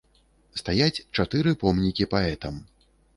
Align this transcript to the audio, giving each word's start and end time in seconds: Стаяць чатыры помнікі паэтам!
Стаяць 0.61 1.03
чатыры 1.19 1.53
помнікі 1.65 2.09
паэтам! 2.15 2.59